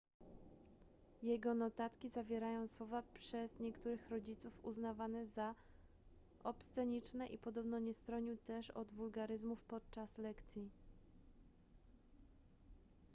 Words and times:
jego 1.23 1.53
notatki 1.53 2.09
zawierają 2.09 2.67
słowa 2.67 3.03
przez 3.13 3.59
niektórych 3.59 4.09
rodziców 4.09 4.53
uznawane 4.63 5.27
za 5.27 5.55
obsceniczne 6.43 7.27
i 7.27 7.37
podobno 7.37 7.79
nie 7.79 7.93
stronił 7.93 8.37
też 8.37 8.69
od 8.71 8.89
wulgaryzmów 8.91 9.61
podczas 9.61 10.17
lekcji 10.17 10.69